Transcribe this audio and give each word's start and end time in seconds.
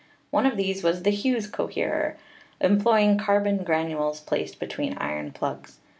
One 0.31 0.47
of 0.47 0.57
these 0.57 0.81
was 0.83 1.03
the 1.03 1.11
Hughes 1.11 1.45
coherer, 1.45 2.17
employing 2.59 3.19
carbon 3.19 3.63
granules 3.63 4.19
placed 4.19 4.59
between 4.59 4.97
iron 4.97 5.31
plugs. 5.31 5.77